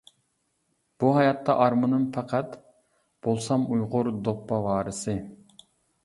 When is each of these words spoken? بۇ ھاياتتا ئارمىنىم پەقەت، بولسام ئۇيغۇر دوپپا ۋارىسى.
بۇ 1.01 1.09
ھاياتتا 1.17 1.55
ئارمىنىم 1.65 2.07
پەقەت، 2.15 2.55
بولسام 3.27 3.65
ئۇيغۇر 3.75 4.09
دوپپا 4.29 4.59
ۋارىسى. 4.69 5.15